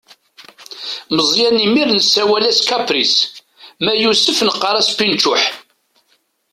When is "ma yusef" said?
3.83-4.37